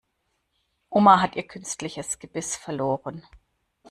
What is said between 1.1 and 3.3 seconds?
hat ihr künstliches Gebiss verloren.